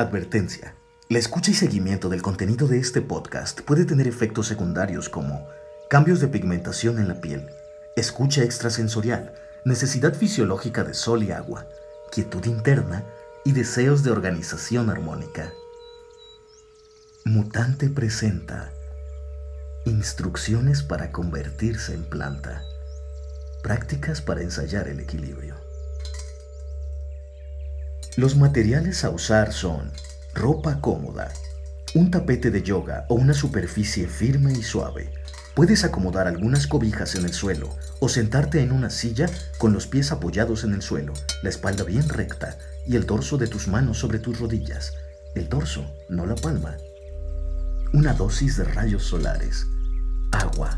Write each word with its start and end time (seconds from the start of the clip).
Advertencia. 0.00 0.76
La 1.08 1.18
escucha 1.18 1.50
y 1.50 1.54
seguimiento 1.54 2.08
del 2.08 2.22
contenido 2.22 2.68
de 2.68 2.78
este 2.78 3.02
podcast 3.02 3.62
puede 3.62 3.84
tener 3.84 4.06
efectos 4.06 4.46
secundarios 4.46 5.08
como 5.08 5.48
cambios 5.90 6.20
de 6.20 6.28
pigmentación 6.28 7.00
en 7.00 7.08
la 7.08 7.20
piel, 7.20 7.48
escucha 7.96 8.44
extrasensorial, 8.44 9.34
necesidad 9.64 10.14
fisiológica 10.14 10.84
de 10.84 10.94
sol 10.94 11.24
y 11.24 11.32
agua, 11.32 11.66
quietud 12.12 12.44
interna 12.44 13.04
y 13.44 13.50
deseos 13.50 14.04
de 14.04 14.12
organización 14.12 14.88
armónica. 14.88 15.52
Mutante 17.24 17.90
presenta 17.90 18.70
Instrucciones 19.84 20.84
para 20.84 21.10
convertirse 21.10 21.94
en 21.94 22.04
planta. 22.04 22.62
Prácticas 23.64 24.22
para 24.22 24.42
ensayar 24.42 24.86
el 24.86 25.00
equilibrio. 25.00 25.56
Los 28.18 28.34
materiales 28.34 29.04
a 29.04 29.10
usar 29.10 29.52
son 29.52 29.92
ropa 30.34 30.80
cómoda, 30.80 31.32
un 31.94 32.10
tapete 32.10 32.50
de 32.50 32.64
yoga 32.64 33.06
o 33.08 33.14
una 33.14 33.32
superficie 33.32 34.08
firme 34.08 34.52
y 34.52 34.64
suave. 34.64 35.12
Puedes 35.54 35.84
acomodar 35.84 36.26
algunas 36.26 36.66
cobijas 36.66 37.14
en 37.14 37.26
el 37.26 37.32
suelo 37.32 37.76
o 38.00 38.08
sentarte 38.08 38.60
en 38.60 38.72
una 38.72 38.90
silla 38.90 39.26
con 39.58 39.72
los 39.72 39.86
pies 39.86 40.10
apoyados 40.10 40.64
en 40.64 40.74
el 40.74 40.82
suelo, 40.82 41.12
la 41.44 41.50
espalda 41.50 41.84
bien 41.84 42.08
recta 42.08 42.58
y 42.88 42.96
el 42.96 43.06
dorso 43.06 43.38
de 43.38 43.46
tus 43.46 43.68
manos 43.68 43.98
sobre 44.00 44.18
tus 44.18 44.40
rodillas. 44.40 44.94
El 45.36 45.48
dorso, 45.48 45.88
no 46.08 46.26
la 46.26 46.34
palma. 46.34 46.76
Una 47.92 48.14
dosis 48.14 48.56
de 48.56 48.64
rayos 48.64 49.04
solares. 49.04 49.64
Agua. 50.32 50.74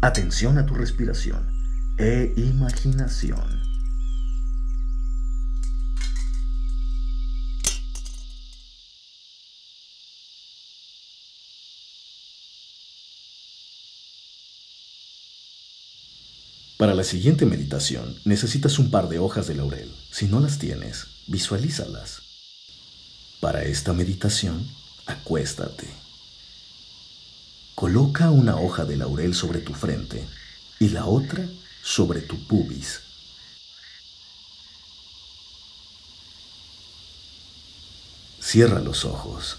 Atención 0.00 0.56
a 0.56 0.64
tu 0.64 0.72
respiración 0.72 1.52
e 1.98 2.32
imaginación. 2.34 3.61
Para 16.82 16.96
la 16.96 17.04
siguiente 17.04 17.46
meditación 17.46 18.18
necesitas 18.24 18.80
un 18.80 18.90
par 18.90 19.08
de 19.08 19.20
hojas 19.20 19.46
de 19.46 19.54
laurel. 19.54 19.88
Si 20.10 20.26
no 20.26 20.40
las 20.40 20.58
tienes, 20.58 21.06
visualízalas. 21.28 22.22
Para 23.38 23.62
esta 23.62 23.92
meditación, 23.92 24.68
acuéstate. 25.06 25.86
Coloca 27.76 28.32
una 28.32 28.56
hoja 28.56 28.84
de 28.84 28.96
laurel 28.96 29.32
sobre 29.32 29.60
tu 29.60 29.74
frente 29.74 30.26
y 30.80 30.88
la 30.88 31.06
otra 31.06 31.46
sobre 31.84 32.20
tu 32.20 32.36
pubis. 32.48 32.98
Cierra 38.40 38.80
los 38.80 39.04
ojos. 39.04 39.56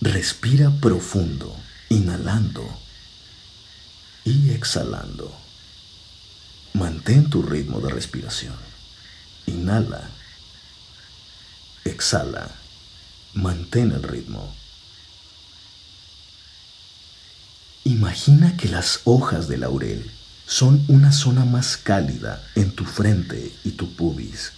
Respira 0.00 0.70
profundo, 0.80 1.56
inhalando 1.88 2.64
y 4.24 4.50
exhalando. 4.50 5.43
Mantén 6.74 7.30
tu 7.30 7.40
ritmo 7.40 7.80
de 7.80 7.88
respiración. 7.88 8.56
Inhala. 9.46 10.10
Exhala. 11.84 12.50
Mantén 13.34 13.92
el 13.92 14.02
ritmo. 14.02 14.52
Imagina 17.84 18.56
que 18.56 18.68
las 18.68 19.00
hojas 19.04 19.46
de 19.46 19.58
laurel 19.58 20.10
son 20.46 20.84
una 20.88 21.12
zona 21.12 21.44
más 21.44 21.76
cálida 21.76 22.42
en 22.56 22.72
tu 22.72 22.84
frente 22.84 23.54
y 23.62 23.70
tu 23.72 23.94
pubis. 23.94 24.50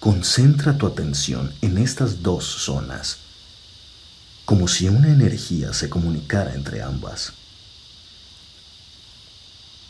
Concentra 0.00 0.76
tu 0.76 0.86
atención 0.86 1.50
en 1.62 1.78
estas 1.78 2.22
dos 2.22 2.44
zonas, 2.44 3.16
como 4.44 4.68
si 4.68 4.88
una 4.88 5.08
energía 5.08 5.72
se 5.72 5.88
comunicara 5.88 6.52
entre 6.54 6.82
ambas. 6.82 7.32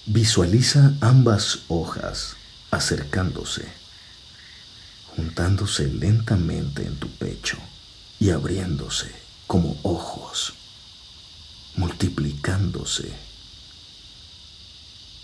Visualiza 0.07 0.95
ambas 1.01 1.61
hojas 1.69 2.35
acercándose, 2.73 3.69
juntándose 5.15 5.87
lentamente 5.87 6.85
en 6.85 6.97
tu 6.97 7.09
pecho 7.09 7.57
y 8.19 8.31
abriéndose 8.31 9.13
como 9.47 9.79
ojos, 9.85 10.55
multiplicándose. 11.77 13.15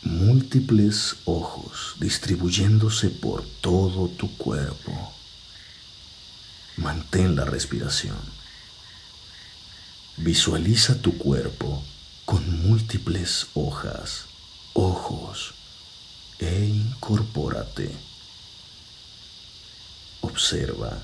Múltiples 0.03 1.17
ojos 1.25 1.97
distribuyéndose 1.99 3.11
por 3.11 3.45
todo 3.61 4.07
tu 4.07 4.33
cuerpo. 4.37 5.13
Mantén 6.77 7.35
la 7.35 7.45
respiración. 7.45 8.17
Visualiza 10.19 11.03
tu 11.03 11.19
cuerpo 11.19 11.83
con 12.25 12.63
múltiples 12.63 13.49
hojas 13.55 14.29
ojos 14.79 15.55
e 16.39 16.67
incorpórate. 16.67 17.91
Observa, 20.21 20.97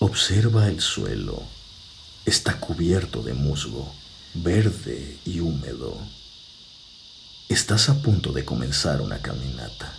observa 0.00 0.68
el 0.68 0.82
suelo. 0.82 1.42
Está 2.26 2.60
cubierto 2.60 3.22
de 3.22 3.32
musgo, 3.32 3.90
verde 4.34 5.18
y 5.24 5.40
húmedo. 5.40 5.96
Estás 7.48 7.88
a 7.88 8.02
punto 8.02 8.32
de 8.32 8.44
comenzar 8.44 9.00
una 9.00 9.18
caminata. 9.22 9.90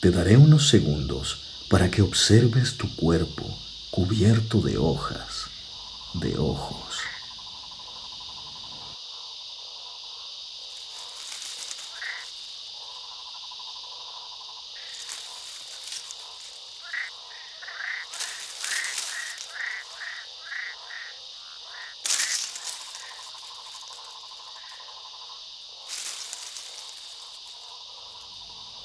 Te 0.00 0.10
daré 0.10 0.38
unos 0.38 0.68
segundos 0.68 1.66
para 1.68 1.90
que 1.90 2.00
observes 2.00 2.78
tu 2.78 2.94
cuerpo 2.96 3.44
cubierto 3.90 4.62
de 4.62 4.78
hojas, 4.78 5.48
de 6.14 6.38
ojos. 6.38 6.84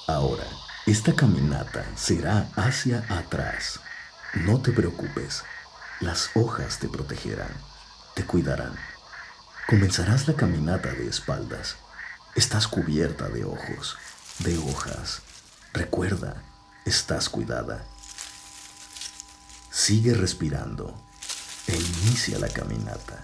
Ahora, 0.09 0.44
esta 0.89 1.13
caminata 1.13 1.85
será 1.95 2.50
hacia 2.55 3.05
atrás. 3.09 3.79
No 4.33 4.59
te 4.59 4.72
preocupes, 4.72 5.44
las 6.00 6.31
hojas 6.33 6.79
te 6.79 6.88
protegerán, 6.88 7.51
te 8.16 8.25
cuidarán. 8.25 8.73
Comenzarás 9.67 10.28
la 10.28 10.33
caminata 10.33 10.91
de 10.91 11.07
espaldas. 11.07 11.75
Estás 12.33 12.67
cubierta 12.67 13.29
de 13.29 13.45
ojos, 13.45 13.97
de 14.39 14.57
hojas. 14.57 15.22
Recuerda, 15.73 16.41
estás 16.85 17.29
cuidada. 17.29 17.85
Sigue 19.69 20.16
respirando 20.16 20.99
e 21.67 21.75
inicia 21.75 22.39
la 22.39 22.49
caminata. 22.49 23.23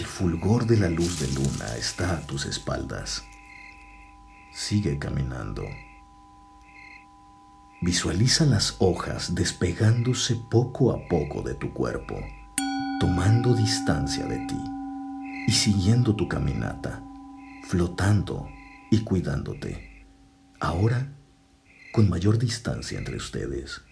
El 0.00 0.06
fulgor 0.06 0.66
de 0.66 0.78
la 0.78 0.88
luz 0.88 1.20
de 1.20 1.30
luna 1.34 1.76
está 1.76 2.12
a 2.12 2.20
tus 2.22 2.46
espaldas. 2.46 3.22
Sigue 4.50 4.98
caminando. 4.98 5.62
Visualiza 7.82 8.46
las 8.46 8.76
hojas 8.78 9.34
despegándose 9.34 10.40
poco 10.50 10.92
a 10.92 11.06
poco 11.06 11.42
de 11.42 11.54
tu 11.54 11.74
cuerpo, 11.74 12.18
tomando 12.98 13.54
distancia 13.54 14.24
de 14.24 14.38
ti 14.46 14.56
y 15.46 15.52
siguiendo 15.52 16.16
tu 16.16 16.28
caminata, 16.28 17.04
flotando 17.64 18.48
y 18.90 19.00
cuidándote. 19.00 20.06
Ahora, 20.60 21.12
con 21.92 22.08
mayor 22.08 22.38
distancia 22.38 22.96
entre 22.98 23.16
ustedes, 23.16 23.82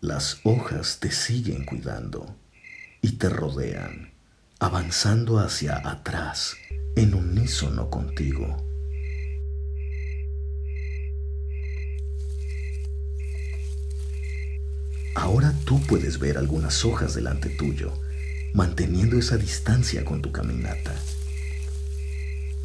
las 0.00 0.40
hojas 0.44 0.98
te 0.98 1.10
siguen 1.10 1.66
cuidando 1.66 2.38
y 3.02 3.18
te 3.18 3.28
rodean 3.28 4.15
avanzando 4.66 5.38
hacia 5.38 5.76
atrás 5.88 6.56
en 6.96 7.14
unísono 7.14 7.88
contigo. 7.88 8.56
Ahora 15.14 15.54
tú 15.64 15.80
puedes 15.82 16.18
ver 16.18 16.36
algunas 16.36 16.84
hojas 16.84 17.14
delante 17.14 17.48
tuyo, 17.48 17.92
manteniendo 18.54 19.16
esa 19.16 19.36
distancia 19.36 20.04
con 20.04 20.20
tu 20.20 20.32
caminata. 20.32 20.96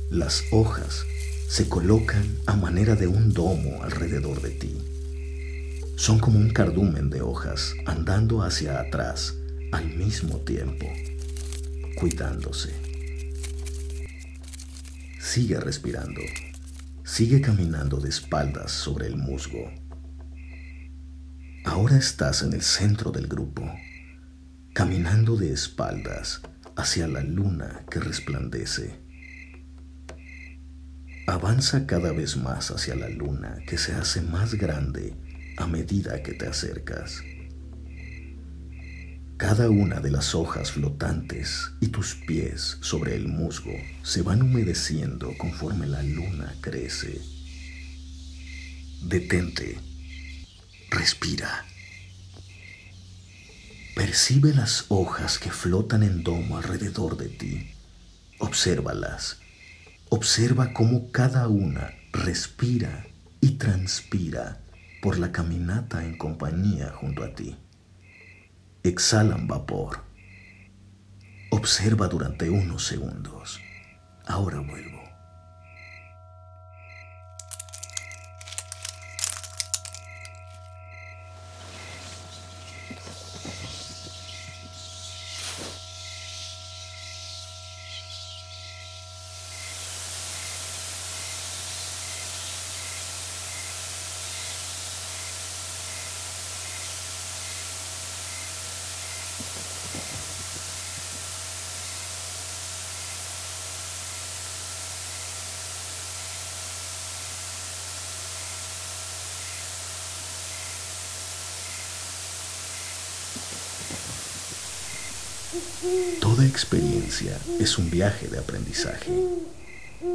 Las 0.09 0.45
hojas 0.49 1.05
se 1.47 1.69
colocan 1.69 2.35
a 2.47 2.55
manera 2.55 2.95
de 2.95 3.05
un 3.05 3.31
domo 3.31 3.83
alrededor 3.83 4.41
de 4.41 4.49
ti. 4.49 4.75
Son 5.97 6.17
como 6.17 6.39
un 6.39 6.49
cardumen 6.49 7.11
de 7.11 7.21
hojas 7.21 7.75
andando 7.85 8.41
hacia 8.41 8.79
atrás 8.79 9.35
al 9.71 9.85
mismo 9.85 10.39
tiempo, 10.39 10.87
cuidándose. 12.01 12.73
Sigue 15.19 15.59
respirando, 15.59 16.21
sigue 17.03 17.41
caminando 17.41 17.97
de 17.97 18.09
espaldas 18.09 18.71
sobre 18.71 19.05
el 19.05 19.17
musgo. 19.17 19.71
Ahora 21.63 21.97
estás 21.97 22.41
en 22.41 22.53
el 22.53 22.63
centro 22.63 23.11
del 23.11 23.27
grupo, 23.27 23.71
caminando 24.73 25.37
de 25.37 25.53
espaldas 25.53 26.41
hacia 26.75 27.07
la 27.07 27.21
luna 27.21 27.85
que 27.87 27.99
resplandece. 27.99 28.99
Avanza 31.27 31.85
cada 31.85 32.13
vez 32.13 32.35
más 32.35 32.71
hacia 32.71 32.95
la 32.95 33.09
luna 33.09 33.59
que 33.67 33.77
se 33.77 33.93
hace 33.93 34.23
más 34.23 34.55
grande 34.55 35.13
a 35.55 35.67
medida 35.67 36.23
que 36.23 36.33
te 36.33 36.47
acercas. 36.47 37.21
Cada 39.41 39.71
una 39.71 39.99
de 39.99 40.11
las 40.11 40.35
hojas 40.35 40.71
flotantes 40.71 41.71
y 41.79 41.87
tus 41.87 42.13
pies 42.13 42.77
sobre 42.81 43.15
el 43.15 43.27
musgo 43.27 43.73
se 44.03 44.21
van 44.21 44.43
humedeciendo 44.43 45.35
conforme 45.35 45.87
la 45.87 46.03
luna 46.03 46.53
crece. 46.61 47.19
Detente, 49.01 49.79
respira. 50.91 51.65
Percibe 53.95 54.53
las 54.53 54.85
hojas 54.89 55.39
que 55.39 55.49
flotan 55.49 56.03
en 56.03 56.21
domo 56.21 56.57
alrededor 56.57 57.17
de 57.17 57.29
ti. 57.29 57.71
Obsérvalas. 58.37 59.39
Observa 60.09 60.71
cómo 60.71 61.11
cada 61.11 61.47
una 61.47 61.95
respira 62.13 63.07
y 63.41 63.53
transpira 63.53 64.61
por 65.01 65.17
la 65.17 65.31
caminata 65.31 66.05
en 66.05 66.15
compañía 66.15 66.91
junto 66.91 67.23
a 67.23 67.33
ti. 67.33 67.57
Exhalan 68.83 69.45
vapor. 69.45 69.99
Observa 71.51 72.07
durante 72.07 72.49
unos 72.49 72.87
segundos. 72.87 73.61
Ahora 74.25 74.59
vuelvo. 74.59 75.00
Toda 116.21 116.45
experiencia 116.45 117.37
es 117.59 117.77
un 117.77 117.89
viaje 117.89 118.27
de 118.29 118.39
aprendizaje. 118.39 119.11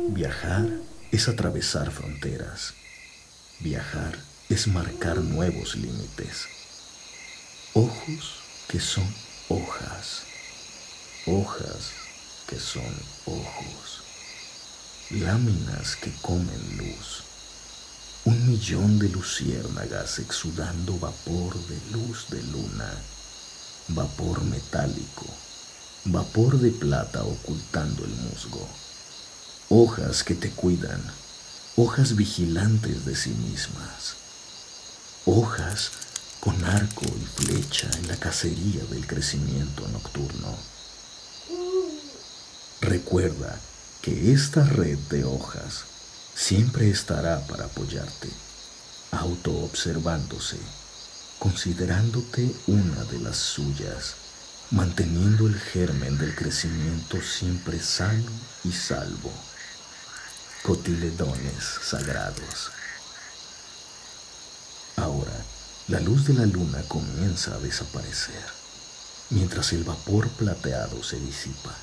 Viajar 0.09 0.67
es 1.12 1.29
atravesar 1.29 1.91
fronteras. 1.91 2.73
Viajar 3.61 4.19
es 4.49 4.67
marcar 4.67 5.19
nuevos 5.19 5.77
límites. 5.77 6.47
Ojos 7.75 8.41
que 8.67 8.81
son 8.81 9.06
hojas. 9.50 10.23
Hojas 11.27 11.91
que 12.47 12.59
son 12.59 12.94
ojos. 13.27 14.03
Láminas 15.11 15.97
que 15.97 16.12
comen 16.23 16.79
luz. 16.79 17.25
Un 18.25 18.49
millón 18.49 18.99
de 18.99 19.11
luciérnagas 19.11 20.19
exudando 20.19 20.99
vapor 20.99 21.55
de 21.67 21.79
luz 21.93 22.27
de 22.31 22.43
luna. 22.44 22.91
Vapor 23.88 24.44
metálico 24.44 25.27
vapor 26.06 26.59
de 26.61 26.71
plata 26.71 27.25
ocultando 27.25 28.05
el 28.05 28.11
musgo, 28.11 28.69
hojas 29.69 30.23
que 30.23 30.35
te 30.35 30.50
cuidan, 30.50 31.03
hojas 31.77 32.15
vigilantes 32.15 33.05
de 33.05 33.17
sí 33.17 33.31
mismas, 33.31 34.15
hojas 35.25 35.91
con 36.38 36.65
arco 36.65 37.05
y 37.05 37.43
flecha 37.43 37.91
en 37.99 38.06
la 38.06 38.17
cacería 38.17 38.85
del 38.85 39.06
crecimiento 39.06 39.89
nocturno. 39.89 40.56
Recuerda 42.81 43.59
que 44.00 44.32
esta 44.32 44.62
red 44.62 44.99
de 45.11 45.25
hojas 45.25 45.85
siempre 46.37 46.89
estará 46.89 47.44
para 47.49 47.65
apoyarte, 47.65 48.31
autoobservándose, 49.11 50.59
considerándote 51.38 52.50
una 52.67 53.05
de 53.05 53.19
las 53.21 53.37
suyas 53.37 54.17
manteniendo 54.71 55.47
el 55.47 55.55
germen 55.55 56.19
del 56.19 56.35
crecimiento 56.35 57.23
siempre 57.23 57.79
sano 57.81 58.33
y 58.65 58.73
salvo. 58.73 59.33
Cotiledones 60.62 61.65
sagrados. 61.83 62.73
Ahora, 64.97 65.44
la 65.88 66.00
luz 66.00 66.27
de 66.27 66.35
la 66.35 66.47
luna 66.47 66.83
comienza 66.88 67.55
a 67.55 67.59
desaparecer, 67.59 68.43
mientras 69.31 69.73
el 69.73 69.85
vapor 69.85 70.29
plateado 70.31 71.03
se 71.05 71.21
disipa. 71.21 71.75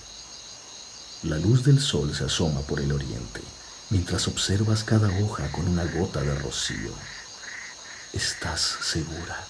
La 1.24 1.38
luz 1.38 1.64
del 1.64 1.80
sol 1.80 2.14
se 2.14 2.26
asoma 2.26 2.62
por 2.62 2.82
el 2.82 2.92
oriente, 2.92 3.40
mientras 3.92 4.28
observas 4.28 4.84
cada 4.84 5.08
hoja 5.22 5.50
con 5.54 5.70
una 5.70 5.86
gota 5.86 6.22
de 6.22 6.36
rocío. 6.40 6.92
Estás 8.13 8.62
segura. 8.62 9.44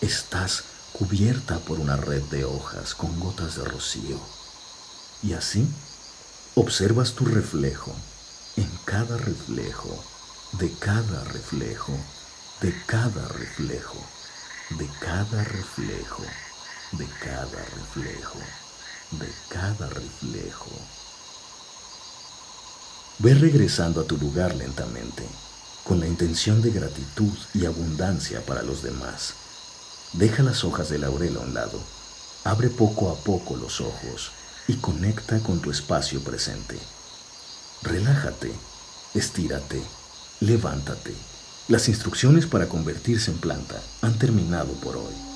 Estás 0.00 0.64
cubierta 0.92 1.60
por 1.60 1.78
una 1.78 1.96
red 1.96 2.22
de 2.24 2.44
hojas 2.44 2.92
con 2.92 3.20
gotas 3.20 3.54
de 3.54 3.64
rocío. 3.64 4.18
Y 5.22 5.34
así 5.34 5.64
observas 6.56 7.12
tu 7.12 7.24
reflejo 7.24 7.94
en 8.56 8.68
cada 8.84 9.16
reflejo, 9.16 9.96
de 10.58 10.72
cada 10.80 11.22
reflejo, 11.22 11.96
de 12.60 12.74
cada 12.86 13.28
reflejo, 13.28 13.98
de 14.70 14.88
cada 14.98 15.44
reflejo, 15.44 16.24
de 16.90 17.06
cada 17.20 17.64
reflejo, 17.64 18.38
de 19.12 19.32
cada 19.48 19.88
reflejo. 19.88 20.70
Ve 23.20 23.34
regresando 23.34 24.00
a 24.00 24.04
tu 24.04 24.18
lugar 24.18 24.52
lentamente, 24.56 25.24
con 25.84 26.00
la 26.00 26.06
intención 26.06 26.62
de 26.62 26.70
gratitud 26.70 27.32
y 27.54 27.66
abundancia 27.66 28.44
para 28.46 28.62
los 28.62 28.82
demás 28.82 29.34
Deja 30.12 30.42
las 30.42 30.62
hojas 30.62 30.90
de 30.90 30.98
laurel 30.98 31.38
a 31.38 31.40
un 31.40 31.54
lado, 31.54 31.80
abre 32.44 32.68
poco 32.68 33.10
a 33.10 33.16
poco 33.16 33.56
los 33.56 33.80
ojos 33.80 34.30
y 34.68 34.74
conecta 34.74 35.40
con 35.40 35.60
tu 35.60 35.70
espacio 35.70 36.20
presente. 36.22 36.78
Relájate, 37.82 38.52
estírate, 39.14 39.82
levántate. 40.40 41.14
Las 41.68 41.88
instrucciones 41.88 42.44
para 42.44 42.68
convertirse 42.68 43.30
en 43.30 43.38
planta 43.38 43.80
han 44.02 44.18
terminado 44.18 44.72
por 44.74 44.96
hoy. 44.96 45.31